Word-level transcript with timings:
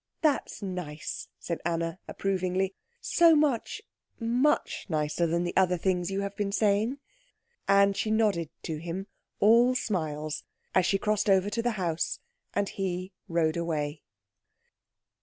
"That's 0.23 0.63
nice," 0.63 1.27
said 1.37 1.61
Anna, 1.63 1.99
approvingly; 2.07 2.73
"so 3.01 3.35
much, 3.35 3.83
much 4.19 4.87
nicer 4.89 5.27
than 5.27 5.43
the 5.43 5.55
other 5.55 5.77
things 5.77 6.09
you 6.09 6.21
have 6.21 6.35
been 6.35 6.51
saying." 6.51 6.97
And 7.67 7.95
she 7.95 8.09
nodded 8.09 8.49
to 8.63 8.77
him, 8.77 9.05
all 9.39 9.75
smiles, 9.75 10.43
as 10.73 10.87
she 10.87 10.97
crossed 10.97 11.29
over 11.29 11.51
to 11.51 11.61
the 11.61 11.73
house 11.77 12.17
and 12.55 12.67
he 12.67 13.11
rode 13.27 13.57
away. 13.57 14.01